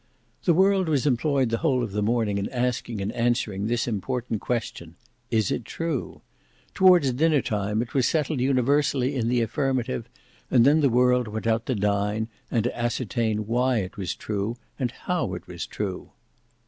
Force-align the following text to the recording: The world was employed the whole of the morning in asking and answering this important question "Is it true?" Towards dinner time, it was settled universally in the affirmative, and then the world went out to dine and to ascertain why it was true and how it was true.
The 0.45 0.55
world 0.55 0.89
was 0.89 1.05
employed 1.05 1.49
the 1.51 1.59
whole 1.59 1.83
of 1.83 1.91
the 1.91 2.01
morning 2.01 2.39
in 2.39 2.49
asking 2.49 3.01
and 3.01 3.11
answering 3.11 3.67
this 3.67 3.87
important 3.87 4.41
question 4.41 4.95
"Is 5.29 5.51
it 5.51 5.63
true?" 5.63 6.23
Towards 6.73 7.11
dinner 7.11 7.39
time, 7.43 7.83
it 7.83 7.93
was 7.93 8.07
settled 8.07 8.39
universally 8.39 9.15
in 9.15 9.29
the 9.29 9.41
affirmative, 9.43 10.09
and 10.49 10.65
then 10.65 10.81
the 10.81 10.89
world 10.89 11.27
went 11.27 11.45
out 11.45 11.67
to 11.67 11.75
dine 11.75 12.29
and 12.49 12.63
to 12.63 12.75
ascertain 12.75 13.45
why 13.45 13.77
it 13.77 13.95
was 13.95 14.15
true 14.15 14.57
and 14.79 14.89
how 14.89 15.35
it 15.35 15.45
was 15.47 15.67
true. 15.67 16.09